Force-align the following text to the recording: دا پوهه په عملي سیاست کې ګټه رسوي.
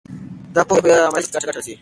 دا 0.55 0.61
پوهه 0.67 0.81
په 0.83 0.91
عملي 1.07 1.21
سیاست 1.23 1.33
کې 1.41 1.47
ګټه 1.47 1.59
رسوي. 1.59 1.75